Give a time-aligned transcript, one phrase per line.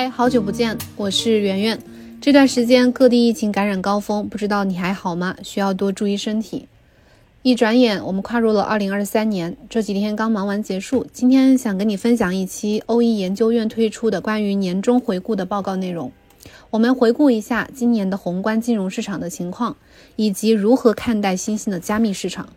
[0.00, 1.78] 嗨，好久不见，我是圆圆。
[2.22, 5.36] 这段时间各地疫情感染高峰，不知道你还好吗？
[5.42, 6.66] 需要多注意身体。
[7.42, 9.54] 一转眼，我们跨入了二零二三年。
[9.68, 16.10] 这几天刚忙完结束，今天想跟你分享一期欧一研究院推出的关于年终回顾的报告内容。
[16.70, 19.76] 我们回顾一下今年的宏观金融市场的情况，
[20.16, 22.48] 以及如何看待新兴的加密市场。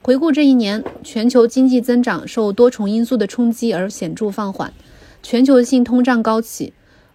[0.00, 4.72] 回顾这一年，全球经济增长受多重因素的冲击而显著放缓。
[5.22, 6.72] 全球性通胀高企，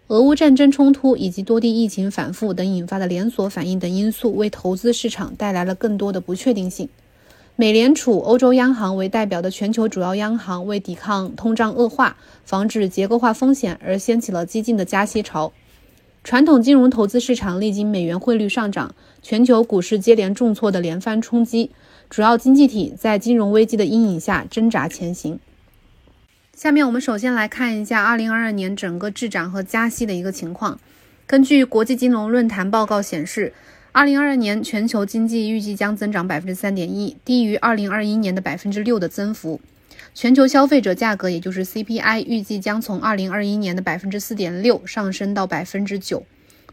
[0.08, 6.88] 俄乌战争冲突以及多地疫情反复等引发的连锁反应等因素，为投资市场带来了更多的不确定性。
[7.58, 12.16] 美联储、欧洲央行为代表的全球主要央行，为抵抗通胀恶化、
[12.46, 15.52] 防止结构化风险而掀起了激进的加息潮。
[16.24, 21.72] 传统金融投资市场历经美元汇率上涨、全球股市接连重挫的连番冲击，
[22.10, 25.40] 主要经济体在金融危机的阴影下挣扎前行。
[26.58, 30.80] 下面我们首先来看一下二零二二年整个滞涨和加息的一个情况。
[31.28, 33.54] 根据国际金融论坛报告显示
[33.92, 39.62] 二零二二年全球经济预计将增长百分之三点一低于二零二一年的百分之六的增幅。
[40.16, 46.26] 全球消费者价格，也就是 CPI，预计将从二零二一年的百分之四点六上升到百分之九。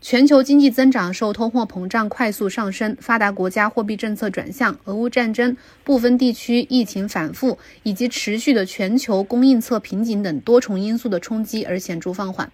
[0.07, 12.53] 全球经济增长受通货膨胀快速上升、发达国家货币政策转向、俄乌战争、部分地区疫情反复以及持续的全球供应侧瓶颈等多重因素的冲击而显著放缓。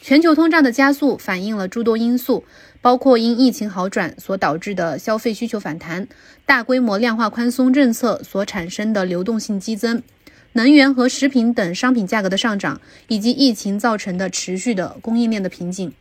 [0.00, 2.44] 全球通胀的加速反映了诸多因素，
[2.80, 6.08] 包括因疫情好转所导致的消费需求反弹、
[6.46, 10.02] 大规模量化宽松政策所产生的流动性激增、
[10.54, 15.92] 能源和食品等商品价格的上涨，以及疫情造成的持续的供应链的瓶颈。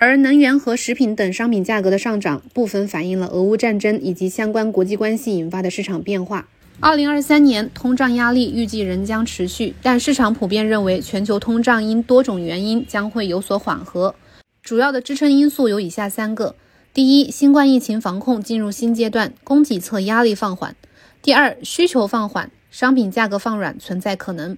[0.00, 6.48] 而能源和食品等商品价格的上涨，部分反映了俄乌战争以及相关国际关系引发的市场变化。
[6.78, 14.14] 二零二三年通胀压力预计仍将持续，但市场普遍认为全球通胀因多种原因将会有所缓和。
[14.62, 16.54] 主要的支撑因素有以下三个：
[16.94, 20.74] 第一，新冠疫情防控进入新阶段，供给侧压力放缓；
[21.20, 24.54] 第二，需求放缓，商品价格放软存在可能；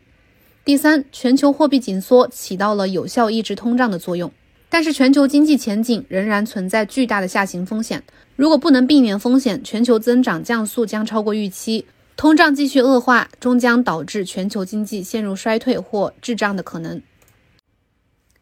[0.67, 4.31] 第三，全球货币紧缩起到了有效抑制通胀的作用。
[4.71, 8.03] 但是全球经济前景仍然存在巨大的下行风险。
[8.37, 11.85] 如果不能避免风险，全球增长降速将超过预期，
[12.17, 17.03] 通胀继续恶化，终将导致全球经济陷入衰退或滞胀的可能。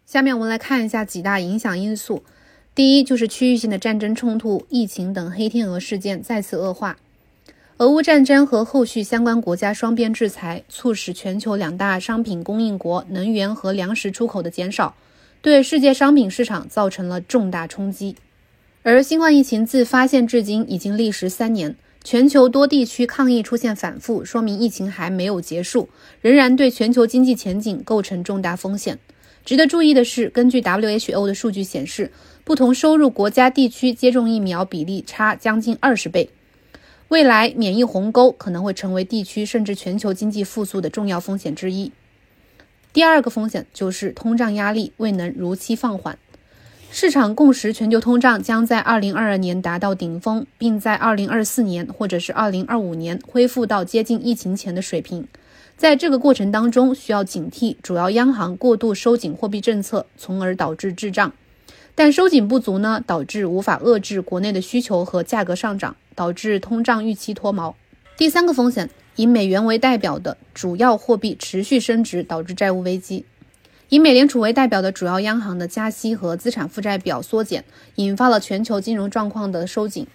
[0.05, 2.23] 下面我们来看一下几大影响因素。
[2.75, 6.97] 第一，就是区域性的战争冲突、疫情等黑天鹅事件再次恶化。
[7.79, 14.95] 俄乌战争和后续相关国家双边制裁，促使全球两大商品供应国能源和粮食出口的减少。
[15.49, 18.15] 对世界商品市场造成了重大冲击，
[18.83, 25.89] 而新冠疫情自发现至今已经历时三年，全球多地区抗疫出现反复，说明疫情还没有结束，
[26.21, 28.99] 仍然对全球经济前景构成重大风险。
[29.45, 32.13] 值得注意的是，根据 WHO 的数据显示，
[32.45, 36.29] 不同收入国家地区接种疫苗比例差将近二十倍，
[37.09, 41.91] 未来免疫鸿沟可能会成为地区甚至全球经济复苏的重要风险之一。
[42.93, 46.19] 第二个风险就是通胀压力未能如期放缓，
[46.91, 55.29] 市场共识全球通胀将在二零二二年达到顶峰，并在二零二四年或者是二零二五年恢复到接近疫情前的水平。
[55.77, 61.33] 在这个过程当中，需要警惕主要央行过度收紧货币政策，从而导致滞胀。
[61.95, 67.75] 但收紧不足呢，导致无法遏制国内的需求和价格上涨，导致通胀预期脱锚。
[68.17, 68.89] 第三个风险。
[69.19, 73.25] 以美元为代表的主要货币持续升值，导致债务危机；
[73.89, 77.65] 以美联储为代表的主要央行的加息和资产负债表缩减，
[77.97, 80.07] 引发了全球金融状况的收紧，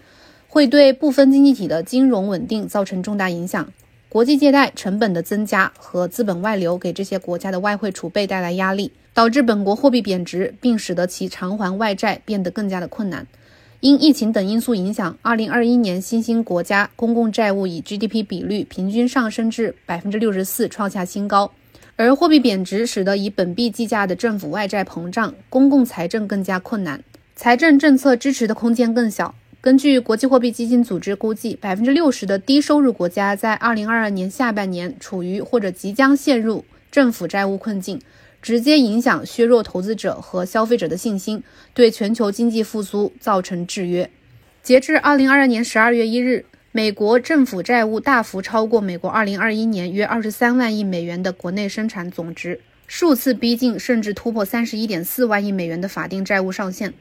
[0.48, 3.68] 会对部分经济体的金融稳定造成重大影响。
[4.08, 13.28] 国际借贷成本的增加和资本外流给这些国家的外汇储备带来压力，导致本国货币贬值，并使得其偿还外债变得更加的困难。
[13.84, 21.52] 因疫情等因素影响，二零二一年新兴国家公共债务以 GDP 比率平均上升至百分之六十四，创下新高。
[21.98, 27.04] 而货币贬值使得以本币计价的政府外债膨胀，公共财政更加困难，
[27.36, 29.36] 财政政策支持的空间更小。
[29.60, 38.00] 根据国际货币基金组织估计，百分之六十的低收入国家在二零二二年下半年处于或者即将陷入政府债务困境。
[38.44, 41.42] 直接影响削弱投资者和消费者的信心，
[41.74, 44.10] 对全球经济复苏造成制约。
[44.62, 56.94] 截至二零二二年十二月一日，美国政府债务大幅超过美国二零二一年约二十三万亿美元的国内生产总值，数次逼近甚至突破三十一点四万亿美元的法定债务上限。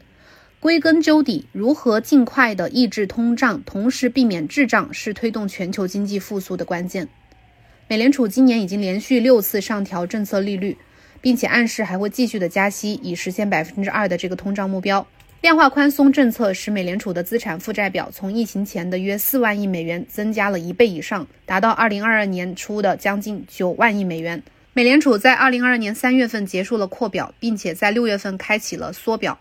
[0.61, 7.09] 归根究底，如何尽快的抑制通胀，同时避免滞胀，是推动全球经济复苏的关键。
[7.89, 10.79] 美联储今年已经连续六次上调政策利率。
[11.23, 15.07] 并且暗示还会继续的加息，以实现百分之二的这个通胀目标。
[15.41, 24.43] 量化宽松政策使美联储的资产负债表从疫情前的约四万亿美元增加了一倍以上，达到二零二二年初的将近九万亿美元。
[24.73, 29.39] 美联储在二零二二年三月份结束了扩表，并且在六月份开启了缩表。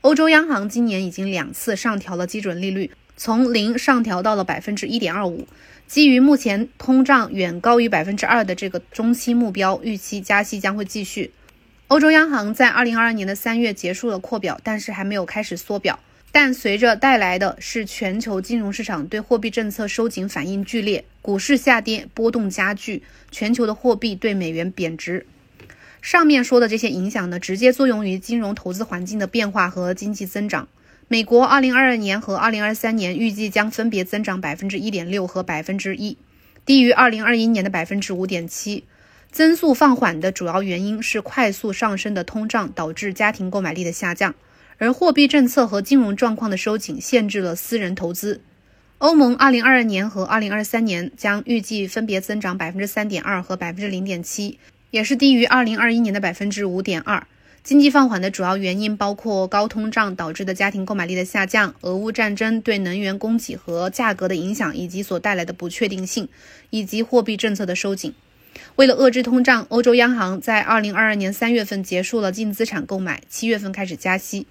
[0.00, 5.46] 欧洲央行今年已经两次上调了基准利率，从零上调到了百分之一点二五。
[5.86, 11.30] 基于目前通胀远高于百分之二的这个中期目标，预期加息将会继续。
[11.86, 15.98] 欧洲央行在二零二二年的三月结束了扩表，但是还没有开始缩表。
[16.32, 25.24] 但随着带来的是全球金融市场对货币政策收紧反应剧烈，股市下跌波动加剧，全球的货币对美元贬值。
[26.02, 30.68] 上面说的这些影响呢，直接作用于金融投资环境的变化和经济增长。
[31.08, 36.16] 美国二零二二年和二零二三年预计将分别增长百分之一点六和百分之一，
[36.64, 38.82] 低于二零二一年的百分之五点七。
[39.30, 44.34] 增速放缓的主要原因是快速上升的通胀导致家庭购买力的下降，
[44.78, 48.40] 而货币政策和金融状况的收紧限制了私人投资。
[48.98, 54.56] 欧盟2022年和2023年将预计分别增长3.2%和0.7%，
[54.90, 57.22] 也是低于2021年的5.2%。
[57.66, 66.28] 经济放缓的主要原因包括高通胀导致的家庭购买力的下降、俄乌战争对能源供给和价格的影响以及所带来的不确定性，
[66.70, 68.14] 以及货币政策的收紧。
[68.76, 74.46] 为了遏制通胀，欧洲央行在二零二二年三月份结束了净资产购买，七月份开始加息。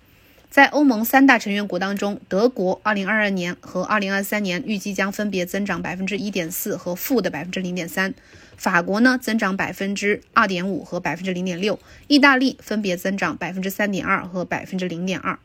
[0.49, 8.13] 在欧盟三大成员国当中，德国二零二二年和二零二三年预计将分别增长百分之一点四和负的百分之零点三，
[8.55, 11.77] 法国呢增长百分之二点五和百分之零点六，
[12.07, 15.37] 意大利分别增长百分之三点二和百分之零点二。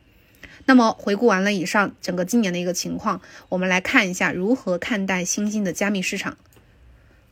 [0.67, 6.37] 那么回顾完了以上整个今年的一个情况，我们来看一下如何看待新兴的加密市场。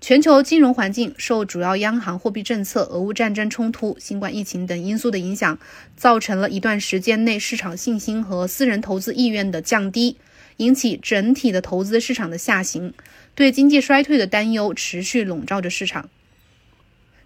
[0.01, 5.59] 全球金融环境受主要央行货币政策、俄乌战争冲突、新冠疫情等因素的影响，
[5.97, 10.17] 造成了一段时间内市场信心和私人投资意愿的降低，
[10.59, 12.95] 引起整体的投资市场的下行，
[13.35, 16.09] 对经济衰退的担忧持续笼罩着市场。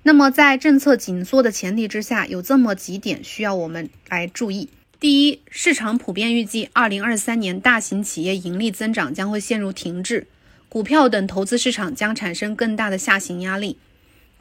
[0.04, 10.26] 那么，在政策紧缩的前提之下，有这么几点需要我们来注意：第一，市场普遍预计2023年大型企业盈利增长将会陷入停滞。
[10.72, 13.76] 股票等投资市场将产生更大的下行压力。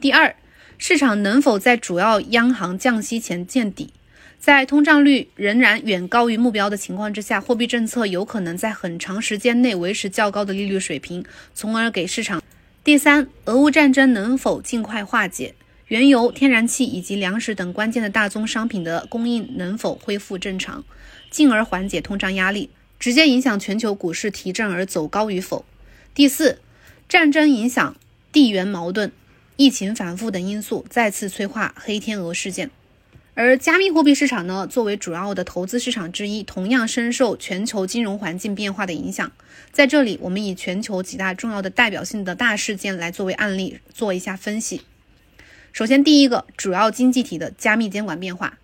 [0.00, 0.34] 第二，
[0.78, 3.92] 市场能否在主要央行降息前见底？
[4.38, 12.42] 在通胀率仍然远高于目标的情况之下，货币政策有可能在很长时间内维持较高的利率水平，从而给市场。
[12.82, 15.54] 第三，俄乌战争能否尽快化解？
[15.88, 20.82] 原油、天然气以及粮食等关键的大宗商品的供应能否恢复正常，
[21.28, 25.66] 进而缓解通胀压力，直接影响全球股市提振而走高与否？
[26.14, 26.58] 第四，
[27.08, 27.96] 战争影响、
[28.32, 29.10] 地缘矛盾、
[29.56, 32.70] 疫情反复等因素再次催化黑天鹅事件。
[33.32, 39.32] 而加密货币市场呢，作为主要的投资市场之一，同样深受全球金融环境变化的影响。
[39.72, 44.82] 在这里，我们以全球几大重要的代表性的大事件来作为案例，做一下分析。
[45.72, 48.58] 首先，第一个，主要经济体的加密监管变化，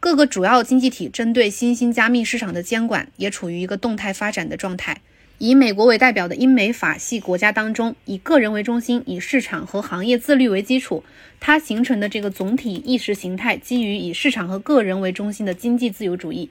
[0.00, 5.00] 各个主要经济体针对新兴加密市场的监管也处于一个动态发展的状态。
[5.38, 11.02] 以美国为代表的英美法系国家当中，以个人为中心，以市场和行业自律为基础，
[11.40, 16.48] 它形成的这个总体意识形态基于以市场和个人为中心的经济自由主义。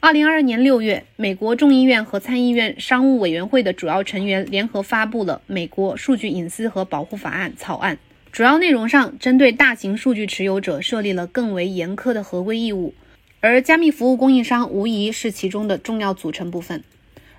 [0.00, 7.98] 二零二二年六月，美国众议院和参议院商务委员会的主要成员联合发布了《美国数据隐私和保护法案》草案，
[8.30, 12.92] 主要内容上针对大型数据持有者设立了更为严苛的合规义务，
[13.40, 16.84] 而加密服务供应商无疑是其中的重要组成部分。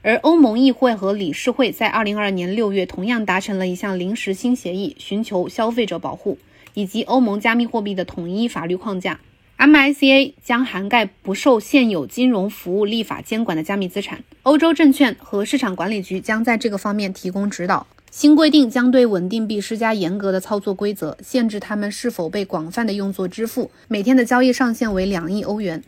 [0.08, 6.38] 而欧盟议会和理事会在二零二二年六月同样达成了一项临时新协议，寻求消费者保护
[6.76, 9.20] 以及欧盟加密货币的统一法律框架。
[9.58, 14.24] MICA 将涵盖不受现有金融服务立法监管的加密资产。
[14.44, 17.86] 欧洲证券和市场管理局将在这个方面提供指导。
[18.10, 23.70] 新规定将对稳定币施加严格的操作规则，限制它们是否被广泛的用作支付。
[23.90, 25.84] 每天的交易上限为两亿欧元。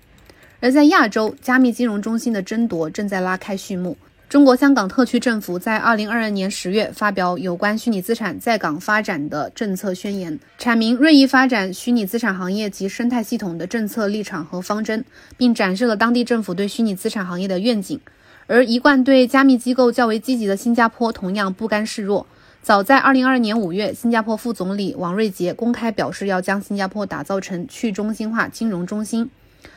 [0.59, 3.95] 而在亚洲，加密金融中心的争夺正在拉开序幕。
[4.29, 15.03] 中国香港特区政府在二零二二年十月发表有关虚拟资产在港发展的政策宣言，阐明锐意发展虚拟资产行业及生态系统的政策立场和方针，
[15.35, 17.99] 并展示了当地政府对虚拟资产行业的愿景。
[18.45, 22.27] 而一贯对加密机构较为积极的新加坡同样不甘示弱。
[22.61, 29.31] 早在二零二二年五月，新加坡副总理王瑞杰公开表示要将新加坡打造成去中心化金融中心。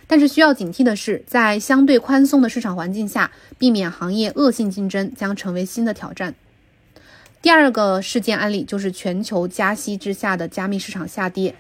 [0.07, 6.35] 但是需要警惕的是，在相对宽松的市场环境下，避免行业恶性竞争将成为新的挑战。
[7.41, 11.55] 第二个事件案例就是全球加息之下的加密市场下跌。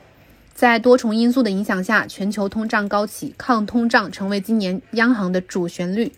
[0.54, 6.12] 在多重因素的影响下，全球通胀高企，抗通胀成为今年央行的主旋律。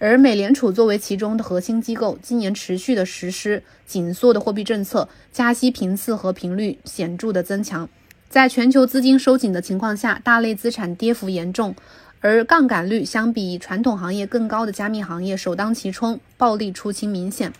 [0.00, 7.88] 而美联储作为其中的核心机构，今年持续的实施紧缩的货币政策，加息频次和频率显著的增强。
[8.28, 11.74] 在全球资金收紧的情况下，大类资产跌幅严重，
[12.20, 17.52] 而杠杆率相比传统行业更高的加密行业首当其冲，暴利出清明显。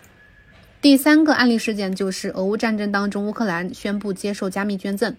[0.81, 5.15] 第三个案例事件就是俄乌战争当中，乌克兰宣布接受加密捐赠。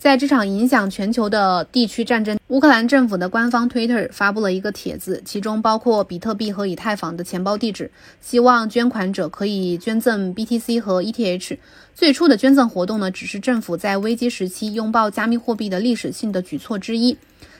[0.00, 11.58] 在这场影响全球的地区战争，乌克兰政府的官方 Twitter 发布了一个帖子，其中包括比特币和以太坊的钱包地址，希望捐款者可以捐赠 BTC 和 ETH。
[11.94, 17.18] 最初的捐赠活动呢，只是政府在危机时期拥抱加密货币的历史性的举措之一。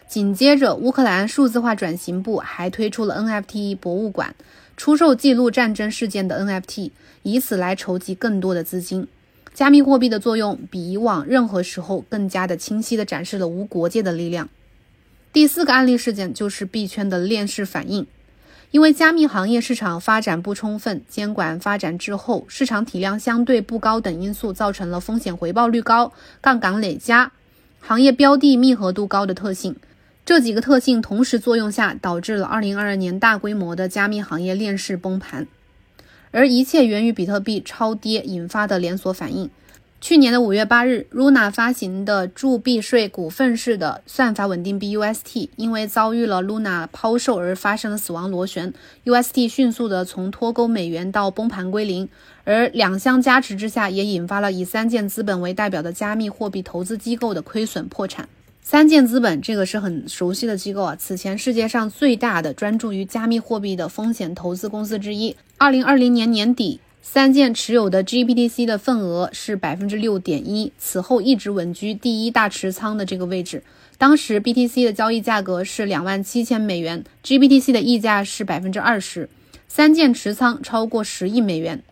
[0.09, 4.35] 紧接着，乌克兰数字化转型部还推出了 NFT 博物馆，
[4.78, 6.90] 出售记录战争事件的 NFT，
[7.23, 9.06] 以此来筹集更多的资金。
[9.61, 14.49] 加密货币的作用比以往任何时候更加的清晰地展示了无国界的力量。
[15.35, 18.07] 第四个案例事件就是币圈的链式反应，
[18.71, 27.31] 因为加密行业市场发展不充分、监管发展滞后、市场体量相对不高等因素，造成了风险回报率高、杠杆累加、
[27.81, 29.76] 行业标的密合度高的特性。
[30.25, 35.47] 这几个特性同时作用下，导致了2022年大规模的加密行业链式崩盘。
[36.31, 39.51] 而一切源于比特币超跌引发的连锁反应。
[40.03, 48.73] 去年的五月八日，Luna 发行的铸币税股份式的算法稳定币 UST，因为遭遇了 Luna 抛售而发生了死亡螺旋
[49.05, 52.09] ，UST 迅速的从脱钩美元到崩盘归零。
[52.45, 58.27] 而两相加持之下，也引发了以三箭资本为代表的加密货币投资机构的亏损破产。
[58.62, 65.35] 三箭资本这个是很熟悉的机构啊，此前世界上最大的专注于加密货币的风险投资公司之一。
[65.57, 73.62] 二零二零年年底，三箭持有的 GBTC 的份额是百分之六点一，此后一直稳居第一大持仓的这个位置。
[73.99, 79.29] 当时 BTC 的交易价格是两万七千美元，GBTC 的溢价是百分之二十，
[79.67, 81.83] 三箭持仓超过十亿美元。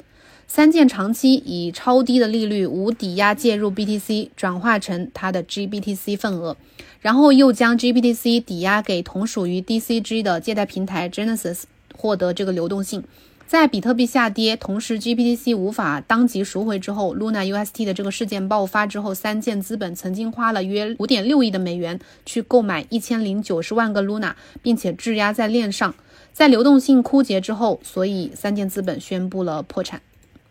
[0.50, 6.56] 三箭长期以超低的利率无抵押介入 BTC，转化成它的 GBTC 份额，
[7.00, 11.64] 然后又将 GBTC 抵押给同属于 DCG 的借贷平台 Genesis，
[11.94, 13.04] 获得这个流动性。
[13.46, 25.94] 在比特币下跌，同时 GBTC 无法当即赎回之后，Luna UST 的这个事件爆发之后，三箭资本曾经花了约五点六亿的美元去购买一千零九十万个 Luna，并且质押在链上。
[26.32, 30.00] 在流动性枯竭之后，所以三箭资本宣布了破产。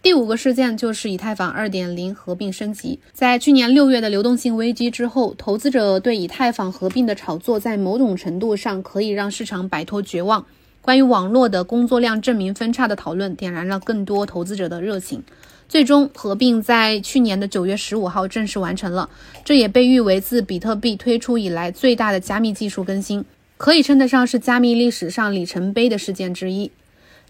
[0.07, 2.97] 第五个事件就是以太坊2.0合并升级。
[3.11, 10.45] 在去年六月的流动性危机之后，投资者对以太坊合并的炒作，在某种程度上可以让市场摆脱绝望。
[10.81, 15.21] 关于网络的工作量证明分叉的讨论，点燃了更多投资者的热情。
[15.67, 19.09] 最终，合并在去年的九月十五号正式完成了。
[19.43, 23.25] 这也被誉为自比特币推出以来最大的加密技术更新，
[23.57, 26.71] 可以称得上是加密历史上里程碑的事件之一。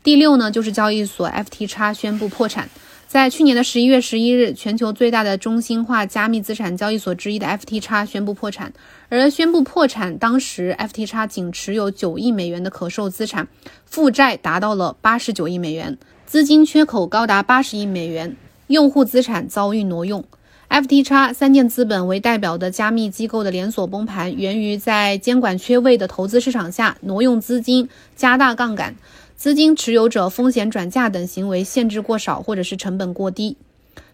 [0.08, 2.70] 第六呢，就是交易所 FTX 宣布破产。
[3.10, 8.72] 在去年的十一月十一日，全球最大的中心化加密资产交易所之一的 FTX 宣布破产。
[9.10, 13.50] 而宣布破产当时，FTX 仅持有九亿美元的可售资产，
[13.84, 18.38] 负债达到了八十九亿美元，资金缺口高达八十亿美元，
[18.68, 20.24] 用户资产遭遇挪用。
[20.70, 28.96] FTX 三箭资本为代表的加密机构的连锁崩盘，源于在监管缺位的投资市场下挪用资金、加大杠杆。
[29.38, 33.56] 资金持有者风险转嫁等行为限制过少，或者是成本过低。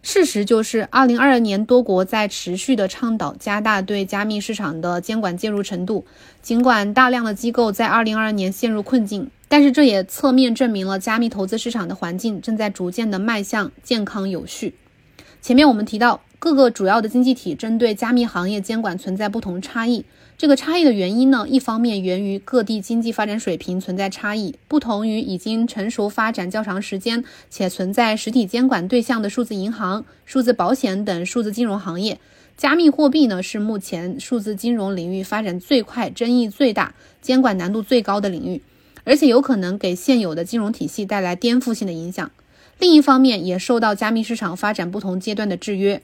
[0.02, 6.06] 事实就是，二零二二年多国在持续的倡导加大对加密市场的监管介入程度。
[6.42, 14.76] 尽管大量的机构在二零二二年陷入困境，但是这也侧面证明了加密投资市场的环境正在逐渐的迈向健康有序。
[15.42, 20.04] 前面我们提到，各个主要的经济体针对加密行业监管存在不同差异。
[20.44, 32.20] 这个差异的原因呢，一方面源于各地经济发展水平存在差异，不同于已经成熟发展较长时间且存在实体监管对象的数字银行、数字保险等数字金融行业，
[32.58, 38.62] 加密货币呢是目前数字金融领域发展最快、争议最大、监管难度最高的领域，
[39.06, 42.30] 而且有可能给现有的金融体系带来颠覆性的影响。
[42.80, 46.02] 另一方面，也受到加密市场发展不同阶段的制约。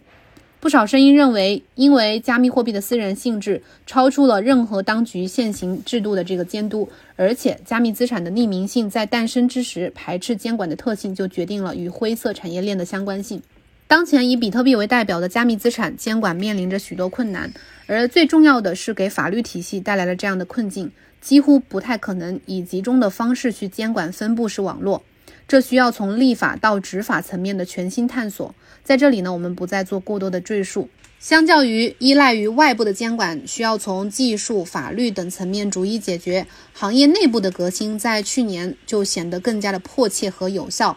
[0.62, 13.42] 不少声音认为，因为加密货币的私人性质超出了任何当局现行制度的这个监督，而且加密资产的匿名性在诞生之时排斥监管的特性，就决定了与灰色产业链的相关性。
[13.88, 17.50] 当前以比特币为代表的加密资产监管面临着许多困难，
[17.88, 25.02] 而最重要的是给法律体系带来了这样的困境，几乎不太可能以集中的方式去监管分布式网络。
[25.50, 28.54] 这需要从立法到执法层面的全新探索。
[28.84, 30.90] 在这里呢，我们不再做过多的赘述。
[31.20, 40.96] 相较于依赖于外部的监管，需要从技术、法律等层面逐一解决，行业内部的革新在去年就显得更加的迫切和有效。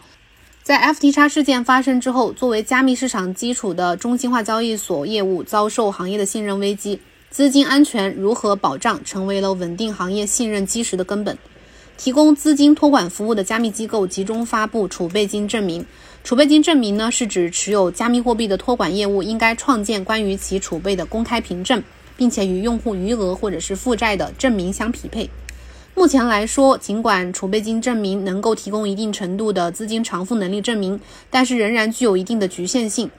[0.61, 11.35] 在 FTX 事件发生之后，作为加密市场基础的中心化交易所业务遭受行业的信任危机，资金安全如何保障成为了稳定行业信任基石的根本。
[11.97, 15.85] 提供资金托管服务的加密机构集中发布储备金证明。
[16.23, 21.83] 储备金证明呢，是指持有加密货币的托管业务应该创建关于其储备的公开凭证，
[22.15, 25.29] 并且与用户余额或者是负债的证明相匹配。
[25.95, 33.09] 目前来说，尽管储备金证明能够提供一定程度的资金偿付能力证明，但是仍然具有一定的局限性。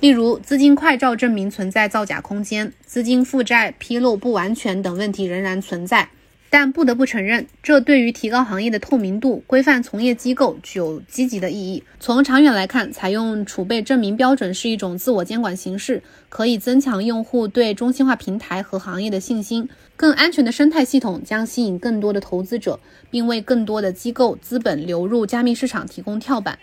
[0.00, 6.08] 例如，资金快照证明存在造假空间，资金负债披露不完全等问题仍然存在。
[6.56, 11.82] 但不得不承认，这对于提高行业的透明度、规范从业机构具有积极的意义。
[11.98, 19.68] 从长远来看，采用储备证明标准是一种自我监管形式，可以增强用户对中心化平台和行业的信心。
[19.96, 22.78] 更安全的生态系统将吸引更多的投资者，
[23.10, 26.56] 并为更多的机构资本流入加密市场提供跳板。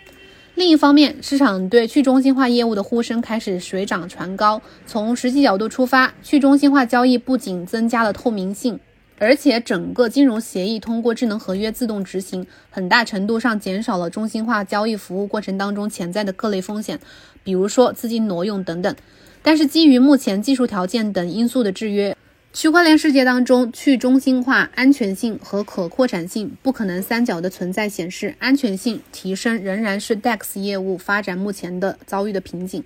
[0.54, 4.62] 另一方面，市场对去中心化业务的呼声开始水涨船高。
[4.86, 8.80] 从实际角度出发，去中心化交易不仅增加了透明性。
[9.22, 16.98] 而且，整个金融协议通过智能合约自动执行，很大程度上减少了中心化交易服务过程当中潜在的各类风险，
[17.44, 18.92] 比如说资金挪用等等。
[19.40, 22.16] 但是，基于目前技术条件等因素的制约，
[22.52, 32.82] 区块链世界当中去中心化安全性和可扩展性不可能三角的存在，显示安全性提升仍然是 DEX 业务发展目前的遭遇的瓶颈，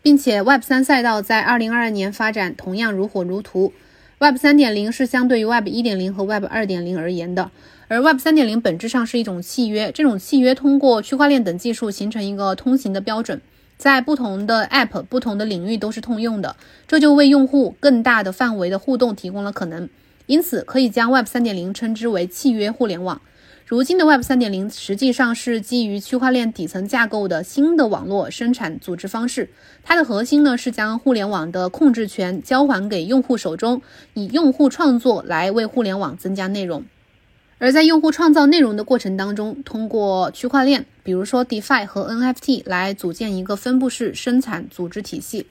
[0.00, 3.72] 并且 Web 三赛道在二零二二年发展同样如火如荼。
[4.18, 7.50] Web 三点零是相对于 Web 一点零和 Web 二点零而言的，
[7.86, 13.38] 而 Web 三点零本质上是一种契约，这种契约通过区块链等技术形成一个通行的标准，
[13.76, 16.56] 在不同的 App、不同的领域都是通用的，
[16.88, 19.86] 这就为用户更大的范围的互动提供了可能，
[20.24, 23.20] 因此可以将 Web 三点零称之为契约互联网。
[23.68, 29.50] 如今的 Web 三点零实际上是基于区块链底层架构的新的网络生产组织方式。
[29.82, 33.82] 它的核心呢是将互联网的控制权交还给用户手中，
[34.14, 36.84] 以用户创作来为互联网增加内容。
[37.58, 45.48] 而在用户创造内容的过程当中，通过区块链，比如说 DeFi 和 NFT 来组建一个分布式生产组织体系。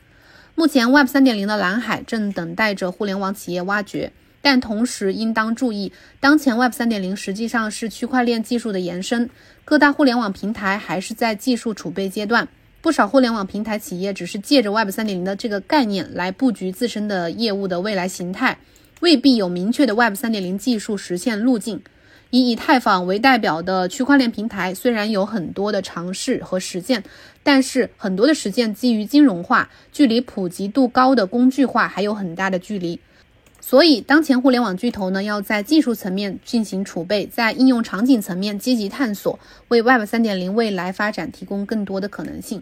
[0.55, 4.13] 目前 Web 三点零的蓝海正等待着互联网企业挖掘。
[4.45, 9.27] 但同时应当注意，当前 Web 三点零实际上是区块链技术的延伸，
[9.65, 12.47] 各大互联网平台还是在技术储备阶段。
[12.79, 18.59] 不少互联网平台企业只是借着 Web 三点零的这个概念来布局自身的业务的未来形态，
[18.99, 21.81] 未必有明确的 Web 三点零技术实现路径。
[22.29, 27.03] 以以太坊为代表的区块链平台虽然有很多的尝试和实践，
[27.41, 32.99] 但是很多的实践基于金融化，距离普及度高的工具化还有很大的距离。
[33.67, 42.61] 所以，当前互联网巨头呢，要在技术层面进行储备，在应用场景层面积极探索，为 Web 三点零未来发展提供更多的可能性。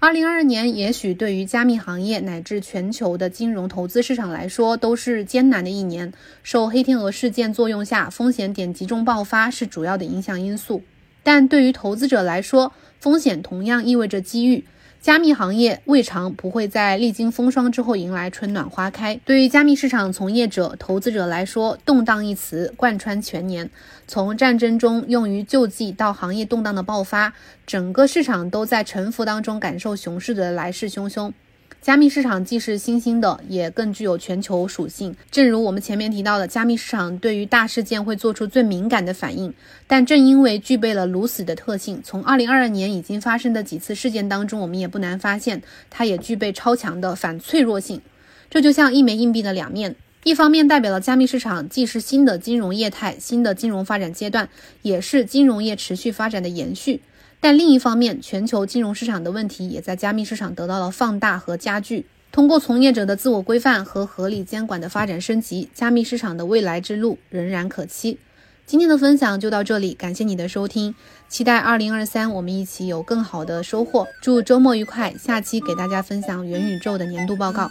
[0.00, 6.12] 二零二二年，也许对于加密行业乃至全球的金融投资市场来说，都是艰难的一年。
[6.42, 10.82] 受黑天鹅事件作用下，风险点集中爆发是主要的影响因素。
[11.22, 14.64] 但对于投资者来说，风险同样意味着机遇。
[15.00, 19.18] 加密行业未尝不会在历经风霜之后迎来春暖花开。
[19.24, 23.70] 对于加密市场从业者、投资者来说，动荡一词贯穿全年。
[24.06, 27.32] 从战争中用于救济到行业动荡的爆发，
[27.66, 31.32] 整个市场都在沉浮当中感受熊市的来势汹汹。
[31.80, 35.16] 加密市场既是新兴的，也更具有全球属性。
[35.30, 39.54] 正如我们前面提到的，加密市场对于大事件会做出最敏感的反应。
[39.86, 48.02] 但正因为具备了如此的特性，从2022年已经发生的几次事件当中，我们也不难发现，它也具备超强的反脆弱性。
[48.50, 54.50] 这就像一枚硬币的两面，一方面代表了加密市场既是新的金融业态、新的金融发展阶段，
[54.82, 57.00] 也是金融业持续发展的延续。
[57.40, 62.06] 但另一方面，全球金融市场的问题也在加密市场得到了放大和加剧。
[62.30, 68.18] 通过从业者的自我规范和合理监管的发展升级，加密市场的未来之路仍然可期。
[68.66, 70.94] 今天的分享就到这里，感谢你的收听，
[71.28, 74.06] 期待二零二三我们一起有更好的收获。
[74.22, 75.12] 祝周末愉快！
[75.18, 77.68] 下期给大家分享元宇宙的年度报告。